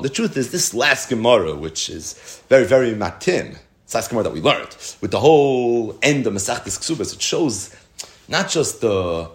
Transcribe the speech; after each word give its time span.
The 0.00 0.08
truth 0.08 0.36
is, 0.36 0.52
this 0.52 0.74
last 0.74 1.08
Gemara, 1.08 1.56
which 1.56 1.90
is 1.90 2.40
very, 2.48 2.64
very 2.64 2.92
matim, 2.92 3.58
it's 3.82 3.96
last 3.96 4.10
Gemara 4.10 4.22
that 4.22 4.32
we 4.32 4.40
learned, 4.40 4.76
with 5.00 5.10
the 5.10 5.18
whole 5.18 5.98
end 6.04 6.24
of 6.24 6.34
Masachtis 6.34 6.78
Ksubas, 6.78 7.12
it 7.12 7.20
shows 7.20 7.74
not 8.28 8.48
just 8.48 8.80
the 8.80 9.28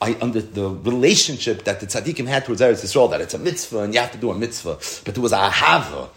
I, 0.00 0.16
under 0.20 0.40
the 0.40 0.70
relationship 0.70 1.62
that 1.66 1.78
the 1.78 1.86
tzaddikim 1.86 2.26
had 2.26 2.46
towards 2.46 2.60
Eretz 2.60 2.82
Yisrael, 2.82 3.08
that 3.10 3.20
it's 3.20 3.34
a 3.34 3.38
mitzvah 3.38 3.82
and 3.82 3.94
you 3.94 4.00
have 4.00 4.10
to 4.10 4.18
do 4.18 4.32
a 4.32 4.34
mitzvah, 4.36 4.78
but 5.04 5.14
there 5.14 5.22
was 5.22 5.30
a 5.30 5.50
hava. 5.50 6.08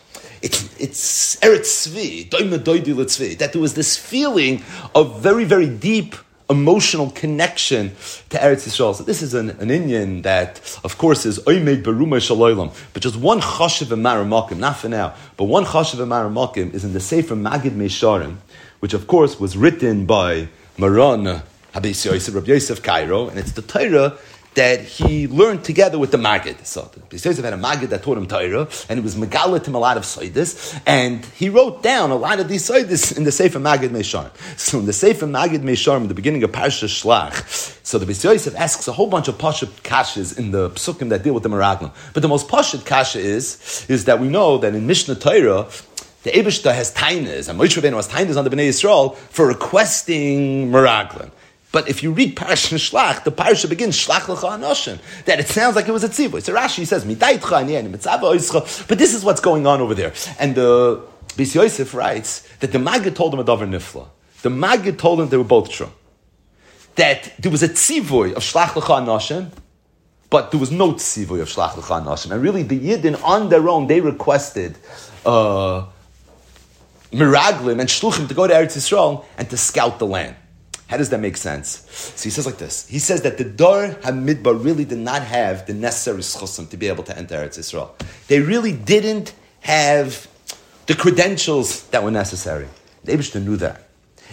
It's, 0.41 0.63
it's 0.81 1.35
Eretz 1.35 1.87
Tzvi, 1.87 3.37
that 3.37 3.53
there 3.53 3.61
was 3.61 3.75
this 3.75 3.97
feeling 3.97 4.63
of 4.95 5.21
very, 5.21 5.43
very 5.43 5.69
deep 5.69 6.15
emotional 6.51 7.09
connection 7.11 7.89
to 8.29 8.37
Eretz 8.37 8.67
Yisrael. 8.67 8.93
So 8.93 9.03
this 9.03 9.21
is 9.21 9.33
an, 9.33 9.51
an 9.51 9.69
inyan 9.69 10.23
that, 10.23 10.79
of 10.83 10.97
course, 10.97 11.25
is 11.25 11.39
Oymed 11.39 11.83
Beruma 11.83 12.19
Shaloilam. 12.19 12.75
But 12.93 13.01
just 13.01 13.15
one 13.15 13.41
chashiv 13.41 13.91
and 13.91 14.59
not 14.59 14.77
for 14.77 14.89
now, 14.89 15.15
but 15.37 15.45
one 15.45 15.65
chashiv 15.65 15.99
and 15.99 16.75
is 16.75 16.83
in 16.83 16.93
the 16.93 16.99
Sefer 16.99 17.35
Magid 17.35 17.71
Meisharim, 17.71 18.37
which 18.79 18.93
of 18.93 19.07
course 19.07 19.39
was 19.39 19.57
written 19.57 20.05
by 20.05 20.49
Maran 20.77 21.41
Habis 21.73 22.05
Yosef, 22.05 22.35
Rabbi 22.35 22.47
Yosef 22.47 22.83
Cairo, 22.83 23.29
and 23.29 23.39
it's 23.39 23.53
the 23.53 23.61
Torah 23.61 24.17
that 24.53 24.81
he 24.81 25.27
learned 25.27 25.63
together 25.63 25.97
with 25.97 26.11
the 26.11 26.17
Maggid. 26.17 26.65
So 26.65 26.91
the 27.09 27.15
Yosef 27.15 27.43
had 27.43 27.53
a 27.53 27.57
Maggid 27.57 27.89
that 27.91 28.03
taught 28.03 28.17
him 28.17 28.27
Torah, 28.27 28.67
and 28.89 28.99
it 28.99 29.03
was 29.03 29.15
Megalit 29.15 29.65
him 29.65 29.75
a 29.75 29.79
lot 29.79 29.97
of 29.97 30.03
Saidis, 30.03 30.79
and 30.85 31.25
he 31.25 31.49
wrote 31.49 31.81
down 31.81 32.11
a 32.11 32.15
lot 32.15 32.39
of 32.39 32.49
these 32.49 32.69
Saidis 32.69 33.15
in 33.15 33.23
the 33.23 33.31
Sefer 33.31 33.59
Maggid 33.59 33.91
Meisharim. 33.91 34.31
So 34.59 34.79
in 34.79 34.85
the 34.85 34.93
Sefer 34.93 35.25
Maggid 35.25 35.61
Meisharim, 35.61 36.07
the 36.07 36.13
beginning 36.13 36.43
of 36.43 36.51
Parsha 36.51 36.87
Shlach, 36.87 37.77
so 37.85 37.97
the 37.97 38.05
Beis 38.05 38.23
Yosef 38.23 38.55
asks 38.55 38.87
a 38.87 38.91
whole 38.91 39.07
bunch 39.07 39.27
of 39.27 39.37
Pashat 39.37 39.67
kashas 39.83 40.37
in 40.37 40.51
the 40.51 40.69
psukim 40.71 41.09
that 41.09 41.23
deal 41.23 41.33
with 41.33 41.43
the 41.43 41.49
Meraglim. 41.49 41.91
But 42.13 42.21
the 42.21 42.27
most 42.27 42.47
Pashat 42.47 42.85
kasha 42.85 43.19
is, 43.19 43.85
is 43.89 44.05
that 44.05 44.19
we 44.19 44.27
know 44.27 44.57
that 44.57 44.75
in 44.75 44.85
Mishnah 44.85 45.15
Torah, 45.15 45.67
the 46.23 46.31
Ebishta 46.31 46.73
has 46.73 46.93
tainas, 46.93 47.49
and 47.49 47.59
Moshe 47.59 47.81
Rabbeinu 47.81 47.95
has 47.95 48.07
tainas 48.07 48.37
on 48.37 48.43
the 48.43 48.49
Bnei 48.49 48.69
Yisrael 48.69 49.15
for 49.15 49.47
requesting 49.47 50.71
Meraglim. 50.71 51.31
But 51.71 51.87
if 51.87 52.03
you 52.03 52.11
read 52.11 52.35
Parashat 52.35 52.77
Shlach, 52.77 53.23
the 53.23 53.31
parasha 53.31 53.67
begins 53.67 53.95
Shlach 53.95 54.21
lecha 54.21 54.59
anoshin. 54.59 54.99
That 55.25 55.39
it 55.39 55.47
sounds 55.47 55.75
like 55.75 55.87
it 55.87 55.91
was 55.91 56.03
a 56.03 56.09
tzivoy. 56.09 56.41
So 56.41 56.53
Rashi 56.53 56.85
says 56.85 57.05
But 58.87 58.97
this 58.97 59.13
is 59.13 59.23
what's 59.23 59.39
going 59.39 59.65
on 59.65 59.79
over 59.79 59.95
there. 59.95 60.13
And 60.37 60.55
the 60.55 61.01
Beis 61.29 61.55
Yosef 61.55 61.93
writes 61.93 62.41
that 62.59 62.73
the 62.73 62.79
Maggid 62.79 63.15
told 63.15 63.33
him 63.33 63.39
a 63.39 63.43
davar 63.43 63.69
nifla. 63.69 64.09
The 64.41 64.49
Maggid 64.49 64.99
told 64.99 65.21
him 65.21 65.29
they 65.29 65.37
were 65.37 65.43
both 65.43 65.69
true. 65.69 65.91
That 66.95 67.31
there 67.39 67.51
was 67.51 67.63
a 67.63 67.69
tzivoy 67.69 68.33
of 68.33 68.43
Shlach 68.43 68.73
lecha 68.73 69.05
anoshin, 69.05 69.51
but 70.29 70.51
there 70.51 70.59
was 70.59 70.71
no 70.71 70.93
tzivoy 70.93 71.41
of 71.41 71.47
Shlach 71.47 71.71
lecha 71.71 72.03
anoshin. 72.03 72.31
And 72.31 72.41
really, 72.41 72.63
the 72.63 72.77
Yidden 72.77 73.23
on 73.23 73.47
their 73.47 73.69
own 73.69 73.87
they 73.87 74.01
requested. 74.01 74.75
Uh, 75.25 75.85
Miraglim 77.11 77.79
and 77.79 77.89
Shluchim 77.89 78.27
to 78.27 78.33
go 78.33 78.47
to 78.47 78.53
Eretz 78.53 78.77
Yisrael 78.77 79.25
and 79.37 79.49
to 79.49 79.57
scout 79.57 79.99
the 79.99 80.05
land. 80.05 80.35
How 80.91 80.97
does 80.97 81.09
that 81.11 81.21
make 81.21 81.37
sense? 81.37 81.87
So 81.89 82.25
he 82.25 82.29
says 82.29 82.45
like 82.45 82.57
this. 82.57 82.85
He 82.85 82.99
says 82.99 83.21
that 83.21 83.37
the 83.37 83.45
Dor 83.45 83.95
Hamidbar 84.01 84.61
really 84.61 84.83
did 84.83 84.97
not 84.97 85.21
have 85.21 85.65
the 85.65 85.73
necessary 85.73 86.19
schusim 86.19 86.69
to 86.69 86.75
be 86.75 86.89
able 86.89 87.05
to 87.05 87.17
enter 87.17 87.35
Eretz 87.35 87.57
Yisrael. 87.57 87.91
They 88.27 88.41
really 88.41 88.73
didn't 88.73 89.33
have 89.61 90.27
the 90.87 90.93
credentials 90.93 91.87
that 91.91 92.03
were 92.03 92.11
necessary. 92.11 92.67
The 93.05 93.13
Abishter 93.13 93.41
knew 93.41 93.55
that. 93.55 93.87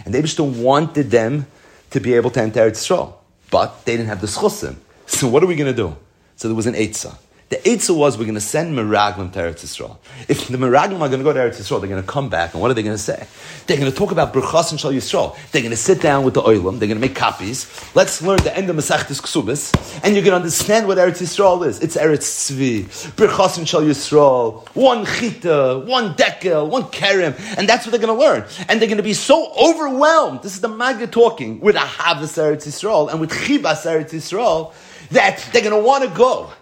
And 0.04 0.12
the 0.12 0.18
Abishter 0.18 0.44
wanted 0.44 1.12
them 1.12 1.46
to 1.90 2.00
be 2.00 2.14
able 2.14 2.30
to 2.30 2.42
enter 2.42 2.68
Eretz 2.68 2.82
Yisrael. 2.82 3.14
But 3.52 3.84
they 3.84 3.96
didn't 3.96 4.08
have 4.08 4.20
the 4.20 4.26
schusim. 4.26 4.78
So 5.06 5.28
what 5.28 5.44
are 5.44 5.46
we 5.46 5.54
going 5.54 5.72
to 5.72 5.82
do? 5.84 5.96
So 6.34 6.48
there 6.48 6.56
was 6.56 6.66
an 6.66 6.74
Eitzah. 6.74 7.16
The 7.48 7.56
Eitzah 7.56 7.96
was 7.96 8.18
we're 8.18 8.24
going 8.24 8.34
to 8.34 8.42
send 8.42 8.76
Meraglim 8.76 9.32
to 9.32 9.38
Eretz 9.38 9.64
Yisrael. 9.64 9.96
If 10.28 10.48
the 10.48 10.58
Meraglim 10.58 11.00
are 11.00 11.08
going 11.08 11.20
to 11.20 11.24
go 11.24 11.32
to 11.32 11.38
Eretz 11.40 11.56
Yisrael, 11.56 11.80
they're 11.80 11.88
going 11.88 12.02
to 12.02 12.06
come 12.06 12.28
back, 12.28 12.52
and 12.52 12.60
what 12.60 12.70
are 12.70 12.74
they 12.74 12.82
going 12.82 12.94
to 12.94 13.02
say? 13.02 13.26
They're 13.66 13.78
going 13.78 13.90
to 13.90 13.96
talk 13.96 14.12
about 14.12 14.34
Berchas 14.34 14.70
and 14.70 14.78
Shal 14.78 14.92
Yisrael. 14.92 15.34
They're 15.50 15.62
going 15.62 15.70
to 15.70 15.76
sit 15.76 16.02
down 16.02 16.24
with 16.24 16.34
the 16.34 16.42
Oilam, 16.42 16.78
they're 16.78 16.88
going 16.88 17.00
to 17.00 17.08
make 17.08 17.14
copies. 17.16 17.66
Let's 17.94 18.20
learn 18.20 18.36
the 18.44 18.54
end 18.54 18.68
of 18.68 18.76
Masechtes 18.76 19.22
Ksubis, 19.22 19.74
and 20.04 20.14
you're 20.14 20.24
going 20.24 20.32
to 20.32 20.36
understand 20.36 20.86
what 20.86 20.98
Eretz 20.98 21.22
Yisrael 21.22 21.66
is. 21.66 21.80
It's 21.80 21.96
Eretz 21.96 22.52
Tzvi, 22.52 22.84
Berchas 23.16 23.56
and 23.56 23.66
Shal 23.66 23.80
Yisrael, 23.80 24.68
one 24.74 25.06
Chita, 25.06 25.84
one 25.86 26.12
Dekel, 26.16 26.68
one 26.68 26.82
Kerem, 26.84 27.34
and 27.56 27.66
that's 27.66 27.86
what 27.86 27.92
they're 27.92 28.06
going 28.06 28.14
to 28.14 28.22
learn. 28.22 28.44
And 28.68 28.78
they're 28.78 28.88
going 28.88 28.98
to 28.98 29.02
be 29.02 29.14
so 29.14 29.54
overwhelmed, 29.54 30.42
this 30.42 30.54
is 30.54 30.60
the 30.60 30.68
Maggid 30.68 31.12
talking, 31.12 31.60
with 31.60 31.76
Ahavas 31.76 32.36
Eretz 32.36 32.66
Yisrael, 32.66 33.10
and 33.10 33.22
with 33.22 33.30
Chibas 33.30 33.86
Eretz 33.86 34.10
Yisrael, 34.10 34.74
that 35.12 35.48
they're 35.54 35.62
going 35.62 35.74
to 35.74 35.82
want 35.82 36.04
to 36.04 36.10
go 36.10 36.52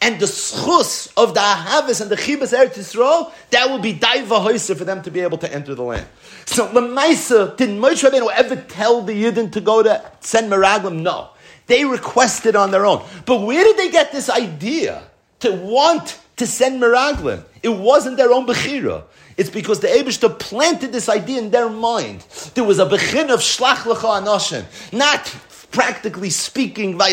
and 0.00 0.18
the 0.18 0.26
schus 0.26 1.12
of 1.16 1.34
the 1.34 1.40
Ahavis 1.40 2.00
and 2.00 2.10
the 2.10 2.16
Chibas 2.16 2.56
Eretz 2.56 2.74
Yisrael, 2.78 3.32
that 3.50 3.68
will 3.68 3.78
be 3.78 3.92
daiva 3.92 4.44
hoiser 4.44 4.76
for 4.76 4.84
them 4.84 5.02
to 5.02 5.10
be 5.10 5.20
able 5.20 5.38
to 5.38 5.52
enter 5.52 5.74
the 5.74 5.82
land. 5.82 6.06
So 6.46 6.68
Lemaisa, 6.68 7.56
did 7.56 7.70
Moshe 7.70 8.08
Rabbeinu 8.08 8.30
ever 8.32 8.56
tell 8.56 9.02
the 9.02 9.12
Yidden 9.12 9.52
to 9.52 9.60
go 9.60 9.82
to 9.82 10.02
send 10.20 10.50
Meraglim? 10.50 11.02
No. 11.02 11.30
They 11.66 11.84
requested 11.84 12.56
on 12.56 12.70
their 12.70 12.86
own. 12.86 13.04
But 13.26 13.42
where 13.42 13.62
did 13.62 13.76
they 13.76 13.90
get 13.90 14.10
this 14.10 14.28
idea 14.28 15.02
to 15.40 15.52
want 15.52 16.18
to 16.36 16.46
send 16.46 16.82
Meraglim? 16.82 17.44
It 17.62 17.68
wasn't 17.68 18.16
their 18.16 18.32
own 18.32 18.46
Bechira. 18.46 19.04
It's 19.36 19.50
because 19.50 19.80
the 19.80 19.88
Abishta 19.88 20.38
planted 20.38 20.92
this 20.92 21.08
idea 21.08 21.38
in 21.38 21.50
their 21.50 21.68
mind. 21.68 22.26
There 22.54 22.64
was 22.64 22.78
a 22.78 22.86
Bechin 22.86 23.30
of 23.30 23.40
Shlach 23.40 23.84
Lecha 23.84 24.22
Anoshin. 24.22 24.64
Not 24.92 25.26
practically 25.70 26.30
speaking, 26.30 26.98
but 26.98 27.10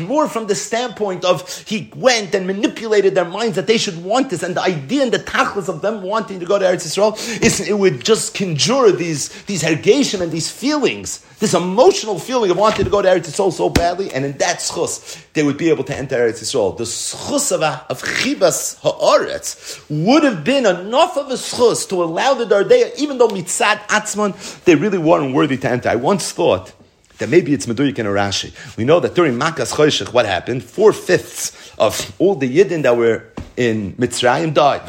more 0.00 0.28
from 0.28 0.46
the 0.46 0.54
standpoint 0.54 1.24
of 1.24 1.58
he 1.66 1.90
went 1.94 2.34
and 2.34 2.46
manipulated 2.46 3.14
their 3.14 3.24
minds 3.24 3.56
that 3.56 3.66
they 3.66 3.78
should 3.78 4.02
want 4.02 4.30
this, 4.30 4.42
and 4.42 4.56
the 4.56 4.62
idea 4.62 5.02
and 5.02 5.12
the 5.12 5.18
tachlis 5.18 5.68
of 5.68 5.82
them 5.82 6.02
wanting 6.02 6.40
to 6.40 6.46
go 6.46 6.58
to 6.58 6.64
Eretz 6.64 6.86
Yisrael 6.86 7.16
is 7.42 7.60
it 7.60 7.78
would 7.78 8.04
just 8.04 8.34
conjure 8.34 8.92
these 8.92 9.28
these 9.44 9.62
hergeshim 9.62 10.20
and 10.20 10.32
these 10.32 10.50
feelings, 10.50 11.24
this 11.38 11.54
emotional 11.54 12.18
feeling 12.18 12.50
of 12.50 12.56
wanting 12.56 12.84
to 12.84 12.90
go 12.90 13.02
to 13.02 13.08
Eretz 13.08 13.28
Yisrael 13.28 13.52
so 13.52 13.68
badly, 13.68 14.12
and 14.12 14.24
in 14.24 14.36
that 14.38 14.58
schus 14.58 15.22
they 15.34 15.42
would 15.42 15.58
be 15.58 15.68
able 15.68 15.84
to 15.84 15.94
enter 15.94 16.16
Eretz 16.16 16.40
Yisrael. 16.40 16.76
The 16.76 16.84
schus 16.84 17.52
of, 17.52 17.62
of 17.62 18.02
chibas 18.02 18.80
haaretz 18.80 19.84
would 19.90 20.22
have 20.22 20.44
been 20.44 20.64
enough 20.64 21.18
of 21.18 21.30
a 21.30 21.34
schus 21.34 21.86
to 21.90 22.02
allow 22.02 22.34
the 22.34 22.46
Dardeya, 22.46 22.96
even 22.96 23.18
though 23.18 23.28
mitzad 23.28 23.78
atzman 23.88 24.64
they 24.64 24.74
really 24.74 24.98
weren't 24.98 25.34
worthy 25.34 25.57
to 25.62 25.70
enter. 25.70 25.88
I 25.88 25.96
once 25.96 26.32
thought 26.32 26.72
that 27.18 27.28
maybe 27.28 27.52
it's 27.52 27.66
Medurik 27.66 27.98
and 27.98 28.08
Rashi. 28.08 28.52
We 28.76 28.84
know 28.84 29.00
that 29.00 29.14
during 29.14 29.34
Makas 29.34 29.74
Choshech, 29.74 30.12
what 30.12 30.26
happened? 30.26 30.62
Four 30.62 30.92
fifths 30.92 31.72
of 31.78 32.14
all 32.18 32.34
the 32.34 32.48
Yidden 32.48 32.82
that 32.82 32.96
were 32.96 33.24
in 33.56 33.92
Mitzrayim 33.94 34.54
died. 34.54 34.82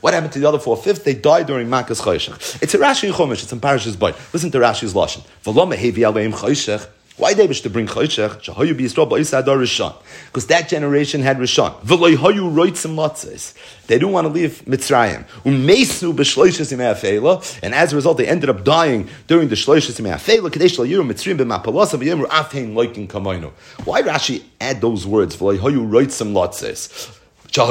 What 0.00 0.14
happened 0.14 0.32
to 0.32 0.38
the 0.40 0.48
other 0.48 0.58
four 0.58 0.76
fifths? 0.76 1.04
They 1.04 1.14
died 1.14 1.46
during 1.46 1.68
Makas 1.68 2.02
Choshech. 2.02 2.62
It's 2.62 2.74
a 2.74 2.78
Rashi 2.78 3.12
Chumash. 3.12 3.44
It's 3.44 3.52
in 3.52 3.60
Parashas 3.60 3.98
Boy. 3.98 4.12
Listen 4.32 4.50
to 4.50 4.58
Rashi's 4.58 4.92
lashon. 4.92 5.22
Why 7.16 7.30
did 7.30 7.38
they 7.38 7.46
wish 7.48 7.60
to 7.62 7.70
bring 7.70 7.86
Choshech? 7.86 8.40
Shahayu 8.40 8.76
be 8.76 8.84
Yisrael 8.84 9.08
ba'isa 9.08 9.44
Rishon. 9.44 9.94
Because 10.26 10.46
that 10.46 10.68
generation 10.68 11.20
had 11.20 11.36
Rishon. 11.36 11.78
V'loy 11.82 12.16
hayu 12.16 12.50
roitzim 12.50 12.94
matzes. 12.94 13.52
They 13.86 13.98
didn't 13.98 14.12
want 14.12 14.26
to 14.26 14.32
leave 14.32 14.62
Mitzrayim. 14.64 15.26
Umeisnu 15.44 16.14
b'shloishes 16.14 16.72
imei 16.72 17.58
and 17.62 17.74
as 17.74 17.92
a 17.92 17.96
result, 17.96 18.16
they 18.16 18.26
ended 18.26 18.48
up 18.48 18.64
dying 18.64 19.08
during 19.26 19.48
the 19.48 19.54
shloishes 19.54 20.00
imei 20.00 20.14
afeila. 20.14 20.50
Kadesh 20.50 20.78
layiru 20.78 21.06
Mitzrayim 21.06 21.36
b'mapalasa 21.36 21.98
v'yemru 21.98 22.26
afhein 22.26 22.72
loikin 22.72 23.06
kamaynu. 23.06 23.52
Why 23.84 24.00
Rashi 24.02 24.42
add 24.58 24.80
those 24.80 25.06
words? 25.06 25.36
V'loy 25.36 25.58
hayu 25.58 25.86
roitzim 25.86 26.32
matzes. 26.32 27.16
They 27.52 27.62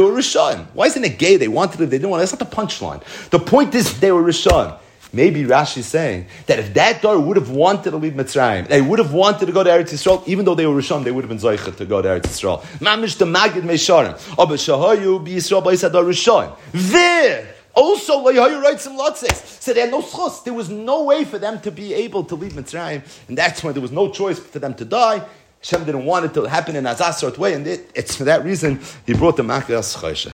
were 0.00 0.10
Rishon. 0.12 0.66
Why 0.74 0.86
isn't 0.86 1.04
it 1.04 1.18
gay? 1.18 1.36
They 1.38 1.48
wanted 1.48 1.80
it, 1.80 1.86
they 1.86 1.96
didn't 1.96 2.10
want 2.10 2.20
it. 2.20 2.26
That's 2.28 2.38
not 2.38 2.50
the 2.50 2.56
punchline. 2.56 3.02
The 3.30 3.38
point 3.38 3.74
is 3.74 3.98
they 4.00 4.12
were 4.12 4.22
Rishon. 4.22 4.78
Maybe 5.12 5.44
Rashi 5.44 5.78
is 5.78 5.86
saying 5.86 6.26
that 6.46 6.58
if 6.58 6.74
that 6.74 7.00
door 7.00 7.18
would 7.18 7.36
have 7.36 7.50
wanted 7.50 7.90
to 7.90 7.96
leave 7.96 8.12
Mitzrayim, 8.12 8.68
they 8.68 8.82
would 8.82 8.98
have 8.98 9.12
wanted 9.12 9.46
to 9.46 9.52
go 9.52 9.64
to 9.64 9.70
Eretz 9.70 9.92
Yisrael, 9.92 10.26
even 10.28 10.44
though 10.44 10.54
they 10.54 10.66
were 10.66 10.80
Rishon, 10.80 11.02
they 11.04 11.10
would 11.10 11.24
have 11.24 11.30
been 11.30 11.38
Zoichet 11.38 11.76
to 11.76 11.86
go 11.86 12.02
to 12.02 12.08
Eretz 12.08 12.26
Yisrael. 12.26 12.60
Mamish 12.78 13.16
the 13.16 13.24
Magid 13.24 13.62
Meisharim. 13.62 14.38
Aber 14.38 14.54
Shahayu 14.54 15.24
be 15.24 15.36
Yisrael 15.36 15.62
Ba'isad 15.62 15.92
Rishon. 15.92 16.54
There! 16.72 17.54
Also, 17.74 18.24
Layahu 18.24 18.60
writes 18.60 18.82
some 18.82 18.98
lotzes. 18.98 19.62
So 19.62 19.72
they 19.72 19.82
had 19.82 19.90
no 19.90 20.02
schus. 20.02 20.44
There 20.44 20.52
was 20.52 20.68
no 20.68 21.04
way 21.04 21.24
for 21.24 21.38
them 21.38 21.60
to 21.60 21.70
be 21.70 21.94
able 21.94 22.24
to 22.24 22.34
leave 22.34 22.52
Mitzrayim, 22.52 23.02
and 23.28 23.38
that's 23.38 23.62
why 23.62 23.72
there 23.72 23.82
was 23.82 23.92
no 23.92 24.10
choice 24.10 24.38
for 24.38 24.58
them 24.58 24.74
to 24.74 24.84
die. 24.84 25.24
Hashem 25.60 25.84
didn't 25.84 26.04
want 26.04 26.24
it 26.24 26.34
to 26.34 26.44
happen 26.44 26.76
in 26.76 26.86
a 26.86 26.94
Azasrat 26.94 27.36
way, 27.36 27.54
and 27.54 27.66
it, 27.66 27.90
it's 27.94 28.14
for 28.14 28.24
that 28.24 28.44
reason 28.44 28.80
he 29.06 29.14
brought 29.14 29.36
the 29.36 29.42
Makkah 29.42 29.72
Choshe. 29.72 30.26